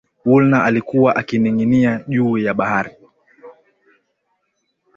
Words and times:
woolner 0.25 0.61
alikuwa 0.61 1.15
akininginia 1.15 2.05
juu 2.07 2.37
ya 2.37 2.53
bahari 2.53 2.91